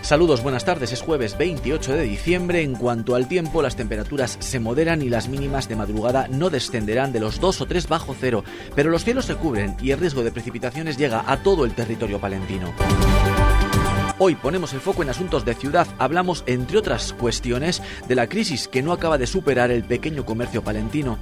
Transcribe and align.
Saludos, 0.00 0.42
buenas 0.42 0.64
tardes. 0.64 0.90
Es 0.90 1.02
jueves 1.02 1.38
28 1.38 1.92
de 1.92 2.02
diciembre. 2.02 2.62
En 2.62 2.74
cuanto 2.74 3.14
al 3.14 3.28
tiempo, 3.28 3.62
las 3.62 3.76
temperaturas 3.76 4.36
se 4.40 4.58
moderan 4.58 5.02
y 5.02 5.08
las 5.08 5.28
mínimas 5.28 5.68
de 5.68 5.76
madrugada 5.76 6.26
no 6.28 6.50
descenderán 6.50 7.12
de 7.12 7.20
los 7.20 7.38
2 7.38 7.60
o 7.60 7.66
3 7.66 7.86
bajo 7.86 8.12
cero, 8.18 8.42
pero 8.74 8.90
los 8.90 9.04
cielos 9.04 9.26
se 9.26 9.36
cubren 9.36 9.76
y 9.80 9.92
el 9.92 10.00
riesgo 10.00 10.24
de 10.24 10.32
precipitaciones 10.32 10.96
llega 10.96 11.22
a 11.24 11.44
todo 11.44 11.64
el 11.64 11.74
territorio 11.74 12.18
palentino. 12.18 12.74
Hoy 14.18 14.34
ponemos 14.34 14.72
el 14.72 14.80
foco 14.80 15.04
en 15.04 15.10
asuntos 15.10 15.44
de 15.44 15.54
ciudad. 15.54 15.86
Hablamos, 15.98 16.42
entre 16.46 16.78
otras 16.78 17.12
cuestiones, 17.12 17.82
de 18.08 18.16
la 18.16 18.26
crisis 18.26 18.66
que 18.66 18.82
no 18.82 18.92
acaba 18.92 19.16
de 19.16 19.28
superar 19.28 19.70
el 19.70 19.84
pequeño 19.84 20.24
comercio 20.24 20.64
palentino 20.64 21.20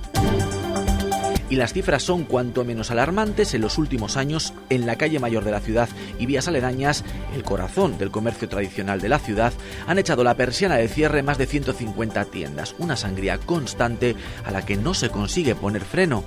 y 1.53 1.57
las 1.57 1.75
cifras 1.75 2.03
son 2.03 2.25
cuanto 2.25 2.65
menos 2.65 2.91
alarmantes 2.91 3.53
en 3.53 3.61
los 3.61 3.77
últimos 3.77 4.17
años 4.17 4.55
en 4.71 4.87
la 4.87 4.97
calle 4.97 5.19
mayor 5.19 5.45
de 5.45 5.51
la 5.51 5.61
ciudad 5.61 5.87
y 6.19 6.25
vías 6.25 6.49
aledañas, 6.49 7.05
el 7.35 7.43
corazón 7.43 7.99
del 7.99 8.11
comercio 8.11 8.49
tradicional 8.49 9.03
de 9.03 9.11
la 9.11 9.19
ciudad, 9.19 9.53
han 9.87 9.99
echado 9.99 10.25
la 10.25 10.35
persiana 10.35 10.77
de 10.77 10.89
cierre 10.89 11.23
más 11.23 11.37
de 11.37 11.45
150 11.45 12.25
tiendas, 12.25 12.75
una 12.79 12.97
sangría 12.97 13.37
constante 13.37 14.17
a 14.47 14.51
la 14.51 14.65
que 14.65 14.79
no 14.79 14.95
se 14.95 15.11
consigue 15.11 15.55
poner 15.55 15.85
freno. 15.85 16.25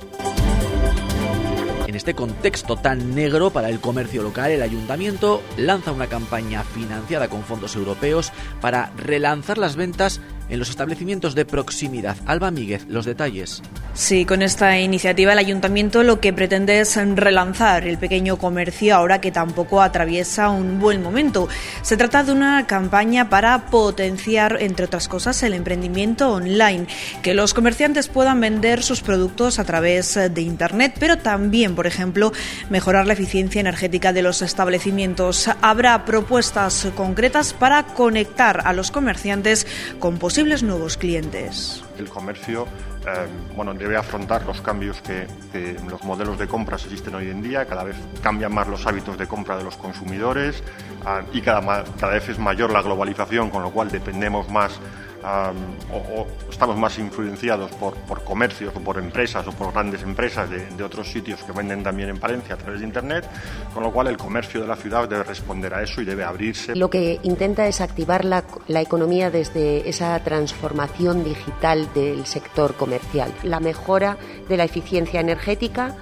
En 1.87 1.95
este 1.95 2.13
contexto 2.13 2.75
tan 2.75 3.15
negro 3.15 3.49
para 3.49 3.69
el 3.69 3.79
comercio 3.79 4.21
local, 4.21 4.51
el 4.51 4.61
ayuntamiento 4.61 5.41
lanza 5.57 5.91
una 5.91 6.05
campaña 6.05 6.63
financiada 6.63 7.29
con 7.29 7.41
fondos 7.41 7.75
europeos 7.75 8.31
para 8.61 8.91
relanzar 8.95 9.57
las 9.57 9.75
ventas 9.75 10.21
en 10.49 10.59
los 10.59 10.69
establecimientos 10.69 11.35
de 11.35 11.45
proximidad. 11.45 12.17
Alba 12.25 12.51
Míguez, 12.51 12.85
los 12.87 13.05
detalles. 13.05 13.61
Sí, 13.93 14.25
con 14.25 14.41
esta 14.41 14.77
iniciativa 14.77 15.33
el 15.33 15.39
ayuntamiento 15.39 16.03
lo 16.03 16.19
que 16.19 16.33
pretende 16.33 16.79
es 16.81 16.95
relanzar 17.15 17.87
el 17.87 17.97
pequeño 17.97 18.37
comercio 18.37 18.95
ahora 18.95 19.21
que 19.21 19.31
tampoco 19.31 19.81
atraviesa 19.81 20.49
un 20.49 20.79
buen 20.79 21.01
momento. 21.01 21.47
Se 21.81 21.95
trata 21.95 22.23
de 22.23 22.33
una 22.33 22.67
campaña 22.67 23.29
para 23.29 23.67
potenciar, 23.67 24.57
entre 24.61 24.85
otras 24.85 25.07
cosas, 25.07 25.41
el 25.43 25.53
emprendimiento 25.53 26.33
online, 26.33 26.87
que 27.21 27.33
los 27.33 27.53
comerciantes 27.53 28.09
puedan 28.09 28.41
vender 28.41 28.83
sus 28.83 29.01
productos 29.01 29.59
a 29.59 29.63
través 29.63 30.15
de 30.15 30.41
Internet, 30.41 30.97
pero 30.99 31.17
también, 31.17 31.75
por 31.75 31.87
ejemplo, 31.87 32.33
mejorar 32.69 33.07
la 33.07 33.13
eficiencia 33.13 33.61
energética 33.61 34.11
de 34.11 34.21
los 34.21 34.41
establecimientos. 34.41 35.49
Habrá 35.61 36.05
propuestas 36.05 36.87
concretas 36.95 37.53
para 37.53 37.83
conectar 37.83 38.61
a 38.65 38.73
los 38.73 38.91
comerciantes 38.91 39.65
con 39.99 40.17
posibles 40.35 40.63
nuevos 40.63 40.97
clientes. 40.97 41.81
El 41.97 42.09
comercio 42.09 42.67
eh, 43.07 43.25
bueno, 43.55 43.73
debe 43.73 43.95
afrontar 43.95 44.45
los 44.45 44.59
cambios 44.59 45.01
que, 45.01 45.27
en 45.53 45.89
los 45.89 46.03
modelos 46.03 46.37
de 46.37 46.45
compras 46.45 46.83
existen 46.83 47.15
hoy 47.15 47.29
en 47.29 47.41
día. 47.41 47.63
Cada 47.63 47.85
vez 47.85 47.95
cambian 48.21 48.53
más 48.53 48.67
los 48.67 48.85
hábitos 48.85 49.17
de 49.17 49.27
compra 49.27 49.55
de 49.55 49.63
los 49.63 49.77
consumidores 49.77 50.61
ah, 51.05 51.21
y 51.31 51.39
cada, 51.39 51.85
cada 51.97 52.15
vez 52.15 52.27
es 52.27 52.37
mayor 52.37 52.69
la 52.73 52.81
globalización, 52.81 53.49
con 53.49 53.63
lo 53.63 53.71
cual 53.71 53.89
dependemos 53.89 54.49
más 54.49 54.77
o, 55.25 56.27
estamos 56.49 56.77
más 56.77 56.97
influenciados 56.99 57.71
por, 57.71 57.95
por, 57.95 58.23
comercios 58.23 58.75
o 58.75 58.79
por 58.79 58.97
empresas 58.97 59.47
o 59.47 59.51
por 59.51 59.73
grandes 59.73 60.03
empresas 60.03 60.49
de, 60.49 60.83
otros 60.83 61.09
sitios 61.11 61.41
que 61.43 61.51
venden 61.51 61.83
también 61.83 62.09
en 62.09 62.19
Palencia 62.19 62.55
a 62.55 62.57
través 62.57 62.81
de 62.81 62.85
Internet, 62.85 63.25
con 63.73 63.83
lo 63.83 63.91
cual 63.91 64.07
el 64.07 64.17
comercio 64.17 64.61
de 64.61 64.67
la 64.67 64.75
ciudad 64.75 65.09
debe 65.09 65.23
responder 65.23 65.73
a 65.73 65.81
eso 65.81 66.01
y 66.01 66.05
debe 66.05 66.23
abrirse. 66.23 66.75
Lo 66.75 66.89
que 66.89 67.19
intenta 67.23 67.67
es 67.67 67.81
activar 67.81 68.23
la, 68.23 68.43
la 68.67 68.81
economía 68.81 69.31
desde 69.31 69.89
esa 69.89 70.17
transformación 70.19 71.23
digital 71.23 71.91
del 71.93 72.25
sector 72.25 72.75
comercial, 72.75 73.31
la 73.43 73.59
mejora 73.59 74.17
de 74.47 74.57
la 74.57 74.65
eficiencia 74.65 75.19
energética, 75.19 75.95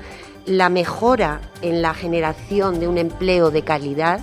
la 0.46 0.68
mejora 0.68 1.40
en 1.62 1.82
la 1.82 1.94
generación 1.94 2.80
de 2.82 2.90
un 2.90 2.98
empleo 2.98 3.52
de 3.52 3.64
calidad, 3.64 4.20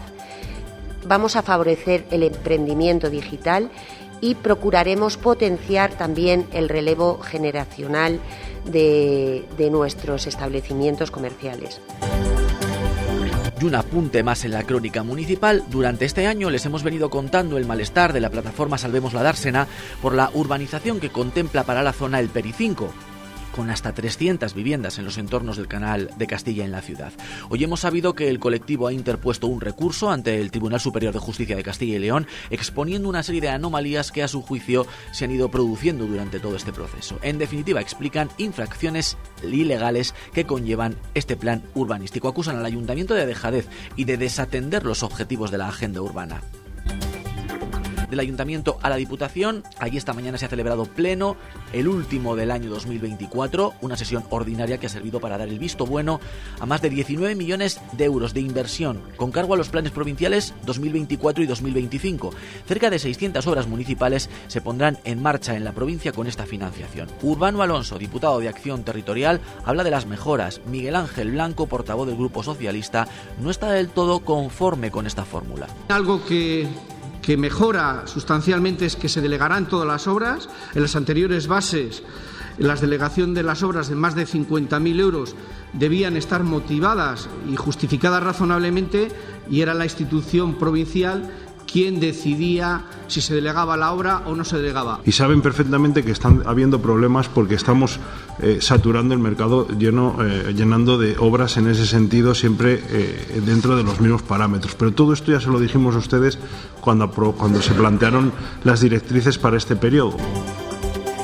vamos 1.07 1.37
a 1.37 1.43
favorecer 1.43 2.05
el 2.11 2.23
emprendimiento 2.23 3.09
digital 3.09 3.71
y 4.21 4.35
procuraremos 4.35 5.17
potenciar 5.17 5.93
también 5.93 6.47
el 6.53 6.69
relevo 6.69 7.21
generacional 7.21 8.21
de, 8.65 9.45
nuestros 9.71 10.27
establecimientos 10.27 11.11
comerciales. 11.11 11.81
Y 13.61 13.65
un 13.65 13.75
apunte 13.75 14.23
más 14.23 14.45
en 14.45 14.53
la 14.53 14.63
crónica 14.63 15.03
municipal. 15.03 15.63
Durante 15.69 16.07
este 16.07 16.27
año 16.27 16.49
les 16.51 16.65
hemos 16.65 16.83
venido 16.83 17.11
contando 17.11 17.59
el 17.59 17.67
malestar 17.67 18.13
de 18.13 18.21
la 18.21 18.31
plataforma 18.31 18.79
Salvemos 18.79 19.13
la 19.13 19.23
Dársena 19.23 19.67
por 20.01 20.15
la 20.15 20.31
urbanización 20.33 20.99
que 20.99 21.11
contempla 21.11 21.65
para 21.65 21.83
la 21.83 21.93
zona 21.93 22.21
el 22.21 22.31
Pericinco 22.31 22.91
con 23.51 23.71
hasta 23.71 23.93
300 23.93 24.55
viviendas 24.55 24.99
en 24.99 25.05
los 25.05 25.19
entornos 25.19 25.57
del 25.57 25.69
canal 25.69 26.11
de 26.17 26.27
Castilla 26.27 26.65
en 26.65 26.73
la 26.73 26.83
ciudad. 26.83 27.13
Hoy 27.49 27.65
hemos 27.65 27.81
sabido 27.81 28.15
que 28.15 28.29
el 28.29 28.39
colectivo 28.39 28.87
ha 28.87 28.93
interpuesto 28.93 29.47
un 29.47 29.61
recurso 29.61 30.11
ante 30.11 30.41
el 30.41 30.51
Tribunal 30.51 30.81
Superior 30.81 31.13
de 31.13 31.19
Justicia 31.19 31.57
de 31.57 31.63
Castilla 31.63 31.97
y 31.97 32.01
León, 32.01 32.27
exponiendo 32.51 33.09
una 33.09 33.23
serie 33.23 33.41
de 33.41 33.49
anomalías 33.49 34.13
que 34.13 34.23
a 34.23 34.29
su 34.29 34.43
juicio 34.43 34.87
se 35.13 35.25
han 35.25 35.33
ido 35.33 35.51
produciendo 35.51 36.07
durante 36.07 36.41
todo 36.41 36.57
este 36.57 36.73
proceso. 36.73 37.19
En 37.23 37.39
definitiva, 37.39 37.81
explican 37.81 38.31
infracciones 38.39 39.17
ilegales 39.43 40.15
que 40.33 40.47
conllevan 40.47 40.97
este 41.15 41.37
plan 41.37 41.63
urbanístico. 41.75 42.29
Acusan 42.29 42.57
al 42.57 42.67
ayuntamiento 42.67 43.15
de 43.15 43.27
dejadez 43.27 43.69
y 43.97 44.05
de 44.05 44.17
desatender 44.17 44.85
los 44.85 45.03
objetivos 45.03 45.51
de 45.51 45.59
la 45.59 45.69
agenda 45.69 46.01
urbana 46.01 46.43
del 48.11 48.21
Ayuntamiento 48.21 48.79
a 48.83 48.91
la 48.91 48.97
Diputación. 48.97 49.63
Allí 49.79 49.97
esta 49.97 50.13
mañana 50.13 50.39
se 50.39 50.47
ha 50.47 50.49
celebrado 50.49 50.85
pleno, 50.85 51.37
el 51.73 51.89
último 51.89 52.37
del 52.37 52.51
año 52.51 52.71
2024, 52.71 53.75
una 53.81 53.97
sesión 53.97 54.25
ordinaria 54.31 54.79
que 54.79 54.87
ha 54.87 54.91
servido 54.91 55.21
para 55.21 55.39
dar 55.39 55.49
el 55.49 55.59
visto 55.59 55.87
bueno 55.87 56.21
a 56.59 56.67
más 56.67 56.83
de 56.83 56.91
19 56.91 57.35
millones 57.35 57.81
de 57.93 58.05
euros 58.05 58.35
de 58.35 58.41
inversión 58.41 59.01
con 59.17 59.31
cargo 59.31 59.55
a 59.55 59.57
los 59.57 59.69
planes 59.69 59.93
provinciales 59.93 60.55
2024 60.65 61.45
y 61.45 61.47
2025. 61.47 62.31
Cerca 62.67 62.91
de 62.91 62.99
600 62.99 63.47
obras 63.47 63.67
municipales 63.67 64.29
se 64.49 64.61
pondrán 64.61 64.99
en 65.05 65.23
marcha 65.23 65.57
en 65.57 65.65
la 65.65 65.73
provincia 65.73 66.13
con 66.13 66.27
esta 66.27 66.47
financiación. 66.47 67.09
Urbano 67.23 67.63
Alonso, 67.63 67.99
diputado 67.99 68.41
de 68.41 68.49
Acción 68.49 68.85
Territorial, 68.85 69.41
habla 69.65 69.85
de 69.85 69.91
las 69.91 70.07
mejoras. 70.07 70.61
Miguel 70.67 70.97
Ángel 70.97 71.33
Blanco, 71.33 71.67
portavoz 71.67 72.07
del 72.07 72.17
Grupo 72.17 72.43
Socialista, 72.43 73.09
no 73.41 73.51
está 73.51 73.71
del 73.71 73.89
todo 73.89 74.21
conforme 74.21 74.91
con 74.91 75.07
esta 75.07 75.25
fórmula. 75.25 75.67
Algo 75.89 76.25
que 76.25 76.69
que 77.31 77.37
mejora 77.37 78.09
sustancialmente 78.09 78.87
es 78.87 78.97
que 78.97 79.09
se 79.09 79.21
delegarán 79.21 79.69
todas 79.69 79.87
las 79.87 80.09
obras. 80.09 80.49
En 80.75 80.83
las 80.83 80.97
anteriores 80.97 81.47
bases, 81.47 82.03
la 82.59 82.75
delegación 82.75 83.35
de 83.35 83.45
las 83.45 83.63
obras 83.63 83.89
de 83.89 83.95
más 83.95 84.17
de 84.17 84.27
50.000 84.27 84.99
euros 84.99 85.37
debían 85.73 86.17
estar 86.17 86.43
motivadas 86.43 87.29
y 87.49 87.55
justificadas 87.55 88.25
razonablemente 88.25 89.13
y 89.49 89.61
era 89.61 89.75
la 89.75 89.85
institución 89.85 90.59
provincial 90.59 91.31
quién 91.71 92.01
decidía 92.01 92.85
si 93.07 93.21
se 93.21 93.35
delegaba 93.35 93.77
la 93.77 93.93
obra 93.93 94.23
o 94.27 94.35
no 94.35 94.45
se 94.45 94.57
delegaba. 94.57 95.01
Y 95.05 95.13
saben 95.13 95.43
perfectamente 95.43 96.03
que 96.05 96.13
están 96.13 96.43
habiendo 96.47 96.81
problemas 96.81 97.29
porque 97.29 97.55
estamos 97.55 97.99
eh, 98.41 98.59
saturando 98.61 99.15
el 99.15 99.21
mercado 99.21 99.69
lleno, 99.69 100.17
eh, 100.21 100.53
llenando 100.55 100.99
de 100.99 101.17
obras 101.19 101.57
en 101.57 101.69
ese 101.69 101.87
sentido, 101.87 102.35
siempre 102.35 102.83
eh, 102.89 103.41
dentro 103.45 103.77
de 103.77 103.83
los 103.83 104.01
mismos 104.01 104.23
parámetros. 104.23 104.75
Pero 104.75 104.93
todo 104.93 105.13
esto 105.13 105.33
ya 105.33 105.41
se 105.41 105.49
lo 105.49 105.61
dijimos 105.61 105.95
a 105.95 105.99
ustedes 105.99 106.39
cuando, 106.81 107.11
cuando 107.11 107.63
se 107.63 107.75
plantearon 107.75 108.33
las 108.65 108.81
directrices 108.81 109.39
para 109.39 109.57
este 109.57 109.77
periodo. 109.77 110.17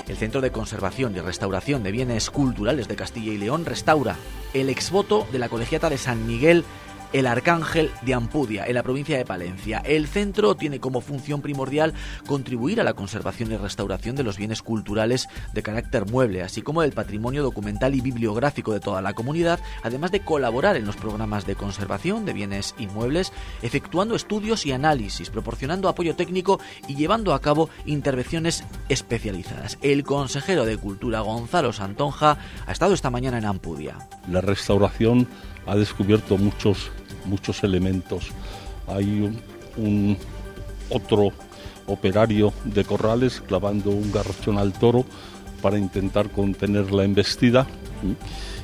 El 0.07 0.17
Centro 0.17 0.41
de 0.41 0.51
Conservación 0.51 1.15
y 1.17 1.21
Restauración 1.21 1.83
de 1.83 1.93
Bienes 1.93 2.31
Culturales 2.31 2.89
de 2.89 2.97
Castilla 2.97 3.33
y 3.33 3.39
León 3.39 3.67
restaura 3.67 4.17
el 4.55 4.71
exvoto 4.71 5.27
de 5.31 5.39
la 5.39 5.49
Colegiata 5.49 5.91
de 5.91 5.99
San 5.99 6.27
Miguel 6.27 6.65
el 7.13 7.27
Arcángel 7.27 7.91
de 8.03 8.15
Ampudia, 8.15 8.67
en 8.67 8.75
la 8.75 8.83
provincia 8.83 9.17
de 9.17 9.25
Palencia. 9.25 9.83
El 9.85 10.07
centro 10.07 10.55
tiene 10.55 10.81
como 10.81 11.01
función 11.01 11.41
primordial 11.41 11.95
contribuir 12.27 12.81
a 12.81 12.85
la 12.85 12.95
conservación 12.95 13.53
y 13.53 13.57
restauración 13.57 14.17
de 14.17 14.23
los 14.23 14.37
bienes 14.37 14.63
culturales 14.63 15.29
de 15.53 15.63
carácter 15.63 16.07
mueble, 16.11 16.43
así 16.43 16.63
como 16.63 16.83
del 16.83 16.93
patrimonio 16.93 17.43
documental 17.43 17.95
y 17.95 18.01
bibliográfico 18.01 18.73
de 18.73 18.81
toda 18.81 19.03
la 19.03 19.15
comunidad, 19.15 19.61
además 19.83 20.13
de 20.13 20.21
colaborar 20.21 20.77
en 20.77 20.87
los 20.87 20.97
programas 20.97 21.47
de 21.47 21.57
conservación 21.57 22.25
de 22.25 22.33
bienes 22.33 22.75
inmuebles, 22.79 23.33
efectuando 23.63 24.15
estudios 24.15 24.67
y 24.67 24.73
análisis, 24.73 25.31
proporcionando 25.31 25.89
apoyo 25.89 26.17
técnico 26.17 26.61
y 26.89 26.97
llevando 26.97 27.35
a 27.35 27.41
cabo 27.41 27.71
intervenciones 27.85 28.65
especializadas. 28.89 29.79
El 29.83 30.05
consejero 30.05 30.65
de 30.65 30.77
Cultura, 30.77 31.21
Gonzalo 31.21 31.73
Santonja, 31.73 32.39
ha 32.67 32.73
estado 32.73 32.95
esta 32.95 33.11
mañana 33.11 33.39
en 33.39 33.47
Ampudia. 33.47 33.97
La 34.31 34.41
restauración 34.41 35.29
ha 35.67 35.77
descubierto 35.77 36.39
muchos, 36.39 36.91
muchos 37.25 37.63
elementos. 37.65 38.29
Hay 38.87 39.35
un, 39.77 40.17
otro 40.89 41.31
operario 41.87 42.53
de 42.65 42.85
corrales 42.85 43.41
clavando 43.41 43.91
un 43.91 44.13
garrochón 44.13 44.59
al 44.59 44.73
toro 44.73 45.05
para 45.61 45.79
intentar 45.79 46.31
contener 46.31 46.93
la 46.93 47.05
embestida 47.05 47.67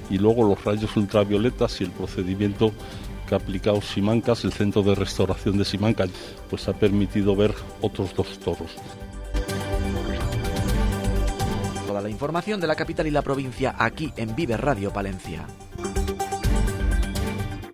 y 0.08 0.18
luego 0.18 0.44
los 0.44 0.62
rayos 0.64 0.96
ultravioletas 0.96 1.80
y 1.80 1.84
el 1.84 1.90
procedimiento 1.90 2.72
que 3.26 3.34
ha 3.34 3.38
aplicado 3.38 3.80
Simancas, 3.80 4.44
el 4.44 4.52
centro 4.52 4.82
de 4.82 4.94
restauración 4.94 5.58
de 5.58 5.64
Simancas, 5.64 6.10
pues 6.48 6.68
ha 6.68 6.72
permitido 6.74 7.34
ver 7.34 7.54
otros 7.80 8.14
dos 8.14 8.38
toros. 8.38 8.70
Toda 11.86 12.00
la 12.00 12.10
información 12.10 12.60
de 12.60 12.66
la 12.66 12.76
capital 12.76 13.06
y 13.06 13.10
la 13.10 13.22
provincia 13.22 13.74
aquí 13.78 14.12
en 14.16 14.34
Vive 14.36 14.56
Radio 14.56 14.92
Palencia. 14.92 15.46